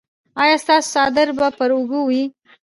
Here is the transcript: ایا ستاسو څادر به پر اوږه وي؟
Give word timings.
ایا 0.41 0.55
ستاسو 0.63 0.89
څادر 0.93 1.27
به 1.37 1.47
پر 1.57 1.69
اوږه 1.75 1.99
وي؟ 2.07 2.23